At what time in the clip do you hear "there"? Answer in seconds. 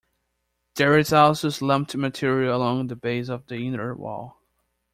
0.77-0.97